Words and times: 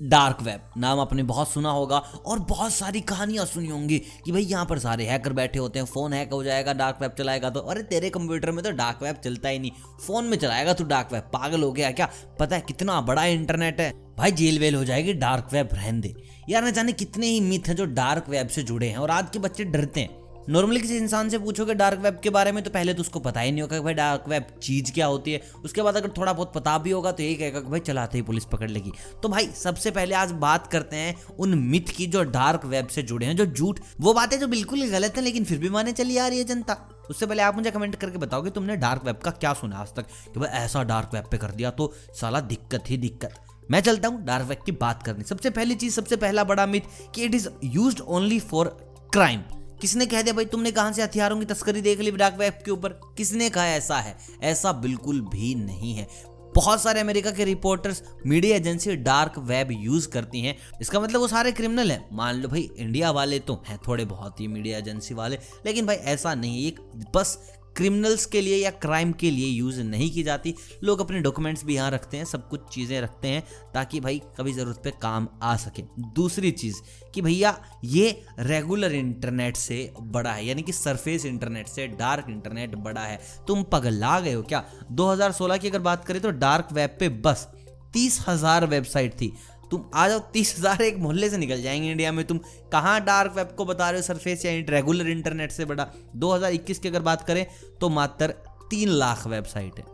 Dark 0.00 0.42
web, 0.42 0.60
नाम 0.76 1.00
आपने 1.00 1.22
बहुत 1.22 1.50
सुना 1.50 1.70
होगा 1.70 1.96
और 2.26 2.38
बहुत 2.40 2.72
सारी 2.72 3.00
कहानियाँ 3.00 3.44
सुनी 3.46 3.68
होंगी 3.68 3.98
कि 4.24 4.32
भाई 4.32 4.42
यहाँ 4.42 4.64
पर 4.66 4.78
सारे 4.78 5.04
हैकर 5.04 5.32
बैठे 5.32 5.58
होते 5.58 5.78
हैं, 5.78 5.86
फ़ोन 5.86 6.12
हैक 6.12 6.32
हो 6.32 6.42
जाएगा, 6.44 6.72
डार्क 6.72 6.98
वेब 7.02 7.12
चलाएगा 7.18 7.50
तो 7.50 7.60
अरे 7.60 7.82
तेरे 7.82 8.10
कंप्यूटर 8.10 8.50
में 8.50 8.62
तो 8.64 8.70
डार्क 8.70 9.02
वेब 9.02 9.16
चलता 9.16 9.48
ही 9.48 9.58
नहीं, 9.58 9.70
फ़ोन 10.06 10.24
में 10.24 10.36
चलाएगा 10.38 10.72
तू 10.72 10.84
डार्क 10.84 11.12
वेब, 11.12 11.22
पागल 11.34 11.62
हो 11.62 11.72
गया 11.72 11.90
क्या? 11.90 12.08
पता 12.40 12.56
है 12.56 12.62
कितना 12.68 13.00
बड़ा 13.00 13.24
इंटरनेट 13.26 13.80
है। 13.80 13.92
भाई 14.18 14.32
जेल 14.32 14.58
वेल 14.58 14.74
हो 14.74 14.84
जाएगी 14.84 15.12
डार्क 15.14 15.48
वेब 15.52 15.68
रहन 15.72 16.00
दे। 16.00 16.14
यार 16.48 16.64
न 16.64 16.72
जाने 16.72 16.92
कितने 16.92 17.26
ही 17.26 17.40
मिथ 17.40 17.68
हैं 17.68 17.76
जो 17.76 17.84
डार्क 17.86 18.28
वेब 18.28 18.48
से 18.48 18.62
जुड़े 18.62 18.88
हैं 18.88 18.96
और 18.96 19.10
आज 19.10 19.30
के 19.30 19.38
बच्चे 19.38 19.64
डरते 19.66 20.00
हैं। 20.00 20.19
नॉर्मली 20.48 20.80
किसी 20.80 20.96
इंसान 20.96 21.28
से 21.28 21.38
पूछोगे 21.38 21.74
डार्क 21.74 21.98
वेब 21.98 22.18
के 22.22 22.30
बारे 22.30 22.52
में 22.52 22.62
तो 22.64 22.70
पहले 22.70 22.94
तो 22.94 23.00
उसको 23.00 23.20
पता 23.20 23.40
ही 23.40 23.50
नहीं 23.52 23.62
होगा 23.62 23.76
कि 23.76 23.84
भाई 23.84 23.94
डार्क 23.94 24.24
वेब 24.28 24.46
चीज़ 24.62 24.92
क्या 24.92 25.06
होती 25.06 25.32
है। 25.32 25.40
उसके 25.64 25.82
बाद 25.82 25.96
अगर 25.96 26.08
थोड़ा 26.08 26.32
बहुत 26.32 26.52
पता 26.54 26.76
भी 26.78 26.90
होगा 26.90 27.12
तो 27.12 27.22
यही 27.22 27.34
कहेगा 27.34 27.60
कि 27.60 27.70
भाई 27.70 27.80
चलाते 27.80 28.18
ही 28.18 28.22
पुलिस 28.22 28.44
पकड़ 28.44 28.70
लेगी। 28.70 28.92
तो 29.22 29.28
भाई, 29.28 29.46
सबसे 29.46 29.90
पहले 29.90 30.14
आज 30.14 30.32
बात 30.32 30.66
करते 30.66 30.96
हैं 30.96 31.14
उन 31.38 31.54
मिथ 31.54 31.92
की 31.96 32.06
जो 32.06 32.22
डार्क 32.22 32.64
वेब 32.64 32.86
से 32.86 33.02
जुड़े 33.02 33.26
हैं, 33.26 33.36
जो 33.36 33.46
झूठ, 33.46 33.80
वो 34.00 34.14
बातें 34.14 34.38
जो 34.40 34.46
बिल्कुल 34.46 34.78
ही 34.78 34.88
गलत 34.90 35.16
है, 35.16 35.22
लेकिन 35.22 35.44
फिर 35.44 35.58
भी 35.58 35.68
माने 35.68 35.92
चली 35.92 36.16
आ 36.16 36.26
रही 36.28 36.38
है 36.38 36.44
जनता। 36.44 36.76
उससे 37.10 37.26
पहले 37.26 37.42
आप 37.42 37.56
मुझे 37.56 37.70
कमेंट 37.70 37.94
करके 37.96 38.18
बताओ 38.18 38.42
कि 38.42 38.50
तुमने 38.50 38.76
डार्क 38.76 39.04
वेब 39.04 39.16
का 39.16 39.30
क्या 39.30 39.52
सुना 39.52 39.76
आज 39.76 39.94
तक, 39.94 40.02
कि 40.02 40.40
भाई 40.40 40.48
ऐसा 40.58 40.82
डार्क 40.84 41.14
वेब 41.14 41.24
पे 41.30 41.38
कर 41.38 41.50
दिया 41.50 41.70
तो 41.70 41.92
साला 42.20 42.40
दिक्कत 42.40 42.90
ही 42.90 42.96
दिक्कत। 42.96 43.40
मैं 43.70 43.80
चलता 43.80 44.08
हूँ 44.08 44.24
डार्क 44.24 44.46
वेब 44.46 44.62
की 44.66 44.72
बात 44.72 45.02
करने। 45.02 45.24
सबसे 45.24 45.50
पहली 45.50 45.74
चीज़, 45.74 45.94
सबसे 45.94 46.16
पहला 46.16 46.44
बड़ा 46.44 46.66
मिथ 46.66 46.80
कि 47.14 47.24
it 47.24 47.34
is 47.34 47.48
use 47.64 48.00
only 48.02 48.40
for 48.40 48.76
crime 49.12 49.42
किसने 49.80 50.06
कह 50.06 50.22
दिया, 50.22 50.34
भाई, 50.34 50.44
तुमने 50.44 50.70
कहाँ 50.70 50.92
से 50.92 51.02
हथियारों 51.02 51.38
की 51.38 51.44
तस्करी 51.44 51.80
देख 51.80 52.00
ली 52.00 52.10
डार्क 52.10 52.36
वेब 52.38 52.52
के 52.52 52.70
ऊपर? 52.70 52.88
किसने 52.88 53.50
कहा 53.50 53.66
ऐसा 53.66 53.96
है? 53.96 54.18
ऐसा 54.42 54.72
बिल्कुल 54.72 55.20
भी 55.20 55.54
नहीं 55.54 55.94
है। 55.94 56.08
बहुत 56.54 56.82
सारे 56.82 57.00
अमेरिका 57.00 57.30
के 57.30 57.44
reporters 57.44 58.02
media 58.26 58.56
agency 58.56 58.96
dark 58.96 59.32
web 59.38 59.68
use 59.70 60.08
करती 60.08 60.40
हैं। 60.40 60.56
इसका 60.80 61.00
मतलब 61.00 61.20
वो 61.20 61.28
सारे 61.28 61.52
क्रिमिनल 61.52 61.92
हैं। 61.92 62.08
मान 62.12 62.34
लो, 62.34 62.48
भाई, 62.48 62.70
इंडिया 62.78 63.10
वाले 63.10 63.38
तो 63.38 63.62
हैं 63.68 63.78
थोड़े 63.88 64.04
बहुत 64.04 64.40
ही, 64.40 64.48
मीडिया 64.48 64.78
एजेंसी 64.78 65.14
वाले। 65.14 65.38
लेकिन 65.66 65.86
भाई, 65.86 65.96
ऐसा 65.96 66.34
नहीं 66.34 66.66
एक 66.66 66.80
बस 67.14 67.59
क्रिमिनल्स 67.76 68.24
के 68.26 68.40
लिए 68.40 68.56
या 68.56 68.70
क्राइम 68.72 69.12
के 69.12 69.30
लिए 69.30 69.46
यूज़ 69.48 69.80
नहीं 69.82 70.10
की 70.10 70.22
जाती। 70.22 70.54
लोग 70.84 71.00
अपने 71.00 71.20
डॉक्यूमेंट्स 71.20 71.64
भी 71.64 71.74
यहाँ 71.74 71.90
रखते 71.90 72.16
हैं, 72.16 72.24
सब 72.24 72.48
कुछ 72.48 72.68
चीज़ें 72.72 73.00
रखते 73.00 73.28
हैं 73.28 73.42
ताकि 73.74 74.00
भाई 74.00 74.20
कभी 74.38 74.52
ज़रूरत 74.52 74.80
पे 74.84 74.90
काम 75.02 75.28
आ 75.42 75.54
सके। 75.56 75.82
दूसरी 76.14 76.50
चीज़ 76.52 76.80
कि 77.14 77.22
भैया, 77.22 77.56
ये 77.84 78.22
रेगुलर 78.40 78.92
इंटरनेट 78.92 79.56
से 79.56 79.92
बड़ा 80.00 80.32
है, 80.32 80.46
यानी 80.46 80.62
कि 80.62 80.72
सरफेस 80.72 81.24
इंटरनेट 81.26 81.68
से 81.68 81.86
डार्क 81.88 82.26
इंटरनेट 82.30 82.74
बड़ा 82.76 83.00
है। 83.00 83.18
तुम 83.48 83.62
पगला 83.62 84.18
गए 84.20 84.32
हो 84.32 84.42
क्या? 84.42 84.64
2016 84.92 85.58
की 85.58 85.68
अगर 85.68 85.78
बात 85.80 86.04
करें 86.04 86.20
तो 86.22 86.30
डार्क 86.30 86.68
वेब 86.72 86.96
पे 87.00 87.08
बस 87.20 87.48
तीस 87.92 88.24
हज़ार 88.28 88.66
वेबसाइट 88.66 89.14
थी। 89.14 89.32
तुम 89.70 89.84
आ 89.94 90.08
जाओ, 90.08 90.18
तीस 90.32 90.54
हज़ार 90.58 90.82
एक 90.82 90.96
मोहल्ले 90.98 91.30
से 91.30 91.36
निकल 91.38 91.62
जाएँगे 91.62 91.90
इंडिया 91.90 92.12
में। 92.12 92.24
तुम 92.26 92.38
कहाँ 92.72 93.00
डार्क 93.00 93.32
वेब 93.36 93.54
को 93.56 93.64
बता 93.64 93.90
रहे 93.90 94.00
हो 94.00 94.06
सरफेस 94.06 94.44
या 94.46 94.52
रेगुलर 94.68 95.08
इंटरनेट 95.08 95.52
से 95.52 95.64
बड़ा? 95.64 95.86
2021 96.16 96.78
की 96.78 96.88
अगर 96.88 97.02
बात 97.02 97.26
करें 97.26 97.46
तो 97.80 97.88
मात्र 97.88 98.34
तीन 98.70 98.88
लाख 98.88 99.26
वेबसाइट 99.26 99.78
है। 99.78 99.84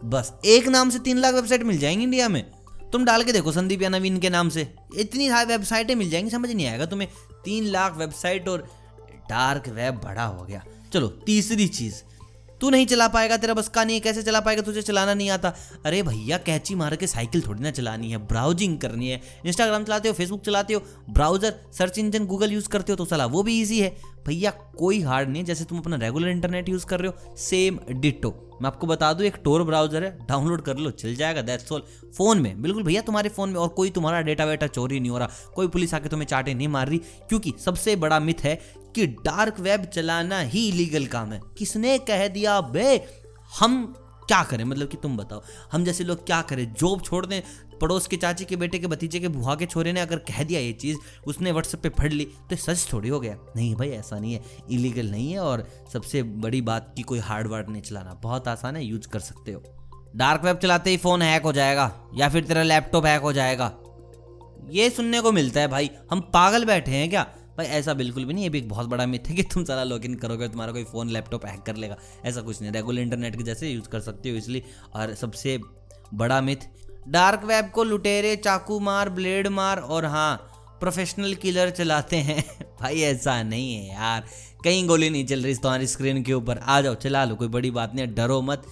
बस, 0.00 0.32
एक 0.44 0.68
नाम 0.68 0.90
से 0.90 0.98
तीन 0.98 1.18
लाख 1.18 1.34
वेबसाइट 1.34 1.62
मिल 1.62 1.78
जाएँगी 1.78 2.04
इंडिया 2.04 2.28
में। 2.28 2.42
तुम 2.92 3.04
डाल 3.04 3.22
के 3.22 3.32
देखो 3.32 3.52
संदीप 3.52 3.82
या 3.82 3.88
नवीन 3.88 4.18
के 4.18 4.30
नाम 4.30 4.48
से। 4.48 4.68
इतनी 4.98 5.28
सारी 5.28 5.48
वेबसाइटें 5.48 5.94
मिल 5.94 6.10
जाएँगी, 6.10 6.30
समझ 6.30 6.50
नहीं 6.50 6.66
आएगा 6.66 6.86
तुम्हें। 6.86 7.08
तीन 7.44 7.64
लाख 7.64 7.96
वेबसाइट 7.96 8.48
और 8.48 8.68
डार्क 9.30 9.68
वेब 9.68 9.94
बड़ा 9.94 10.24
हो 10.24 10.44
गया। 10.44 10.64
चलो, 10.92 11.08
तीसरी 11.08 11.66
चीज़। 11.68 12.02
तू 12.60 12.70
नहीं 12.70 12.86
चला 12.86 13.08
पाएगा, 13.08 13.36
तेरा 13.36 13.54
बस 13.54 13.68
का 13.68 13.84
नहीं 13.84 13.96
है, 13.96 14.00
कैसे 14.00 14.22
चला 14.22 14.40
पाएगा, 14.40 14.62
तुझे 14.62 14.82
चलाना 14.82 15.14
नहीं 15.14 15.30
आता। 15.30 15.52
अरे 15.86 16.02
भैया, 16.02 16.38
कैची 16.38 16.74
मार 16.74 16.96
के 16.96 17.06
साइकिल 17.06 17.42
थोड़ी 17.42 17.62
ना 17.62 17.70
चलानी 17.70 18.10
है, 18.10 18.18
ब्राउजिंग 18.28 18.78
करनी 18.78 19.08
है। 19.08 19.20
इंस्टाग्राम 19.46 19.84
चलाते 19.84 20.08
हो 20.08 20.14
फेसबुक 20.14 20.42
चलाते 20.42 20.74
हो, 20.74 20.82
browser 21.10 21.54
search 21.78 21.98
engine 21.98 22.26
Google 22.26 22.52
use 22.52 22.68
करते 22.68 22.92
हो 22.92 22.96
तो 22.96 23.06
चला 23.06 23.26
वो 23.26 23.42
भी 23.42 23.60
ईजी 23.60 23.80
है। 23.80 23.96
भैया, 24.26 24.50
कोई 24.50 25.00
हार्ड 25.02 25.28
नहीं 25.28 25.44
जैसे 25.44 25.64
तुम 25.64 25.78
अपना 25.78 25.96
रेगुलर 25.96 26.28
इंटरनेट 26.28 26.68
यूज़ 26.68 26.86
कर 26.86 27.00
रहे 27.00 27.08
हो 27.08 27.36
सेम 27.38 27.78
डिटो 27.90 28.34
मैं 28.62 28.66
आपको 28.66 28.86
बता 28.86 29.12
दूँ, 29.12 29.26
एक 29.26 29.36
टोर 29.44 29.62
ब्राउज़र 29.64 30.04
है 30.04 30.10
डाउनलोड 30.28 30.62
कर 30.62 30.76
लो, 30.76 30.90
चल 30.92 31.14
जाएगा 31.14 31.42
दैट्स 31.42 31.72
ऑल 31.72 31.82
फ़ोन 32.16 32.40
में, 32.40 32.60
बिल्कुल 32.62 32.82
भैया, 32.82 33.00
तुम्हारे 33.00 33.28
फ़ोन 33.28 33.50
में, 33.50 33.56
और 33.56 33.68
कोई 33.68 33.90
तुम्हारा 33.90 34.20
डेटा 34.20 34.44
वेटा 34.44 34.66
चोरी 34.66 34.98
नहीं 35.00 35.10
हो 35.10 35.18
रहा, 35.18 35.28
कोई 35.54 35.68
पुलिस 35.68 35.94
आके 35.94 36.08
तुम्हें 36.08 36.26
चाटे 36.26 36.54
नहीं 36.54 36.68
मार 36.68 36.88
रही, 36.88 36.98
क्योंकि 37.28 37.52
सबसे 37.64 37.94
बड़ा 37.96 38.18
मिथ 38.20 38.44
है 38.44 38.58
कि 38.98 39.06
डार्क 39.06 39.60
वेब 39.60 39.84
चलाना 39.84 40.40
ही 40.40 40.68
इलीगल 40.68 41.06
काम 41.06 41.32
है। 41.32 41.40
किसने 41.58 41.98
कह 41.98 42.28
दिया, 42.28 42.60
बे, 42.60 43.04
हम 43.60 43.94
क्या 44.28 44.42
करें? 44.42 44.64
मतलब 44.64 44.88
कि 44.88 44.96
तुम 44.96 45.16
बताओ, 45.16 45.42
हम 45.72 45.84
जैसे 45.84 46.04
लोग 46.04 46.26
क्या 46.26 46.42
करें? 46.42 46.72
जॉब 46.72 47.02
छोड़ 47.02 47.26
दें, 47.26 47.42
पड़ोस 47.78 48.06
के 48.06 48.16
चाची 48.16 48.44
के 48.44 48.56
बेटे 48.56 48.78
के 48.78 48.86
भतीजे 48.86 49.20
के 49.20 49.28
बुआ 49.28 49.54
के 49.54 49.66
छोरे 49.66 49.92
ने 49.92 50.00
अगर 50.00 50.16
कह 50.16 50.42
दिया 50.42 50.60
ये 50.60 50.72
चीज़, 50.72 50.98
उसने 51.26 51.52
व्हाट्सएप 51.52 51.80
पे 51.80 51.88
पढ़ 51.88 52.12
ली 52.12 52.24
तो 52.50 52.56
सच 52.56 52.92
थोड़ी 52.92 53.08
हो 53.08 53.20
गया। 53.20 53.36
नहीं 53.56 53.74
भाई, 53.74 53.88
ऐसा 53.88 54.18
नहीं 54.18 54.34
है। 54.34 54.42
इलीगल 54.70 55.06
नहीं 55.06 55.32
है 55.32 55.38
और 55.38 55.66
सबसे 55.92 56.22
बड़ी 56.22 56.60
बात 56.62 56.92
की 56.96 57.02
कोई 57.02 57.18
हार्ड 57.18 57.46
वर्ड 57.46 57.70
नहीं 57.70 57.82
चलाना। 57.82 58.14
बहुत 58.14 58.48
आसान 58.48 58.76
है 58.76 58.84
यूज़ 58.84 59.08
कर 59.08 59.20
सकते 59.20 59.52
हो। 59.52 59.62
डार्क 60.16 60.44
वेब 60.44 60.56
चलाते 60.56 60.90
ही 60.90 60.96
फ़ोन 60.96 61.22
हैक 61.22 61.42
हो 61.42 61.52
जाएगा, 61.52 61.92
या 62.14 62.28
फिर 62.28 62.44
तेरा 62.44 62.62
लैपटॉप 62.62 63.06
हैक 63.06 63.22
हो 63.22 63.32
जाएगा। 63.32 63.76
ये 64.70 64.90
सुनने 64.90 65.20
को 65.20 65.32
मिलता 65.32 65.60
है 65.60 65.68
भाई। 65.68 65.90
हम 66.10 66.20
पागल 66.20 66.64
बैठे 66.64 66.90
हैं 66.90 67.10
क्या? 67.10 67.26
भाई, 67.58 67.66
ऐसा 67.66 67.94
बिल्कुल 67.94 68.24
भी 68.24 68.34
नहीं, 68.34 68.44
ये 68.44 68.50
भी 68.50 68.58
एक 68.58 68.68
बहुत 68.68 68.86
बड़ा 68.86 69.06
मिथ 69.06 69.28
है 69.28 69.34
कि 69.34 69.42
तुम 69.42 69.64
सारा 69.64 69.84
लॉग 69.84 70.04
इन 70.04 70.14
करोगे 70.14 70.48
तुम्हारा 70.48 70.72
कोई 70.72 70.84
फ़ोन 70.84 71.08
लैपटॉप 71.08 71.46
हैक 71.46 71.60
कर 71.60 71.76
लेगा। 71.76 71.96
ऐसा 72.24 72.40
कुछ 72.40 72.62
नहीं 72.62 72.72
रेगुलर 72.72 73.00
इंटरनेट 73.00 73.36
के 73.36 73.42
जैसे 73.42 73.68
यूज़ 73.70 73.88
कर 73.88 74.00
सकते 74.00 74.30
हो 74.30 74.36
इसलिए। 74.36 74.62
और 74.94 75.14
सबसे 75.14 75.60
बड़ा 76.14 76.40
मिथ 76.40 76.56
डार्क 77.08 77.44
वेब 77.44 77.70
को 77.70 77.84
लुटेरे, 77.84 78.36
चाकू 78.36 78.80
मार 78.80 79.10
ब्लेड 79.10 79.48
मार 79.48 79.78
और 79.78 80.04
हाँ 80.04 80.36
प्रोफेशनल 80.80 81.34
किलर 81.34 81.70
चलाते 81.70 82.16
हैं। 82.16 82.44
भाई, 82.80 83.00
ऐसा 83.00 83.42
नहीं 83.42 83.74
है 83.74 83.94
यार। 83.94 84.24
कहीं 84.64 84.86
गोली 84.86 85.10
नहीं 85.10 85.26
चल 85.26 85.42
रही 85.42 85.54
तुम्हारी 85.54 85.86
स्क्रीन 85.86 86.22
के 86.22 86.32
ऊपर। 86.32 86.58
आ 86.58 86.80
जाओ, 86.80 86.94
चला 86.94 87.24
लो, 87.24 87.34
कोई 87.34 87.48
बड़ी 87.48 87.70
बात 87.70 87.94
नहीं 87.94 88.14
डरो 88.14 88.42
मत। 88.42 88.62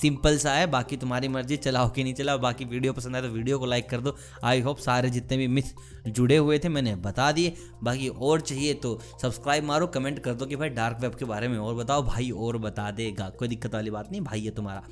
सिंपल 0.00 0.38
सा 0.38 0.52
है, 0.52 0.66
बाकी 0.68 0.96
तुम्हारी 0.96 1.28
मर्ज़ी, 1.28 1.56
चलाओ 1.58 1.90
कि 1.90 2.02
नहीं 2.04 2.14
चलाओ। 2.14 2.38
बाकी 2.38 2.64
वीडियो 2.64 2.92
पसंद 2.92 3.16
आए 3.16 3.22
तो 3.22 3.28
वीडियो 3.28 3.58
को 3.58 3.66
लाइक 3.66 3.88
कर 3.90 4.00
दो। 4.00 4.16
आई 4.44 4.60
होप 4.60 4.78
सारे 4.78 5.10
जितने 5.10 5.36
भी 5.36 5.46
मिथ 5.48 6.08
जुड़े 6.08 6.36
हुए 6.36 6.58
थे, 6.58 6.68
मैंने 6.68 6.94
बता 6.98 7.30
दिए। 7.32 7.54
बाकी 7.82 8.08
और 8.10 8.40
चाहिए 8.42 8.74
तो 8.76 8.98
सब्सक्राइब 9.22 9.64
मारो 9.64 9.86
कमेंट 9.88 10.18
कर 10.18 10.34
दो 10.34 10.46
कि 10.46 10.56
भाई 10.56 10.68
डार्क 10.70 10.98
वेब 11.00 11.14
के 11.14 11.24
बारे 11.24 11.48
में 11.48 11.58
और 11.58 11.74
बताओ। 11.74 12.02
भाई 12.04 12.30
और 12.30 12.58
बता 12.58 12.90
देगा, 12.92 13.28
कोई 13.30 13.48
दिक्कत 13.48 13.74
वाली 13.74 13.90
बात 13.90 14.10
नहीं, 14.10 14.20
भाई 14.22 14.40
है 14.40 14.50
तुम्हारा। 14.50 14.82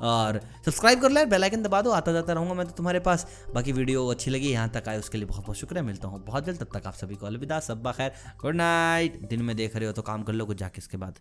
और 0.00 0.40
सब्सक्राइब 0.64 1.00
कर 1.00 1.10
लो 1.10 1.24
बेल 1.26 1.42
आइकन 1.42 1.62
दबा 1.62 1.80
दो, 1.82 1.90
आता 1.92 2.12
जाता 2.12 2.32
रहूँगा 2.32 2.54
मैं 2.54 2.66
तो 2.66 2.72
तुम्हारे 2.72 3.00
पास। 3.00 3.26
बाकी 3.54 3.72
वीडियो 3.72 4.06
अच्छी 4.08 4.30
लगी, 4.30 4.50
यहाँ 4.50 4.68
तक 4.70 4.88
आए, 4.88 4.98
उसके 4.98 5.18
लिए 5.18 5.26
बहुत 5.26 5.44
बहुत 5.44 5.56
शुक्रिया, 5.56 5.82
मिलता 5.84 6.08
हूँ 6.08 6.24
बहुत 6.24 6.46
जल्द, 6.46 6.58
तब 6.58 6.78
तक 6.78 6.86
आप 6.86 6.94
सभी 6.94 7.14
को 7.14 7.26
अलविदा 7.26 7.60
सब 7.62 7.90
खैर 7.92 8.12
गुड 8.42 8.54
नाइट 8.56 9.20
दिन 9.28 9.42
में 9.42 9.56
देख 9.56 9.76
रहे 9.76 9.86
हो 9.86 9.92
तो 9.92 10.02
काम 10.02 10.22
कर 10.22 10.32
लो, 10.32 10.46
कुछ 10.46 10.58
जाके 10.58 10.78
इसके 10.78 10.96
बाद। 10.96 11.18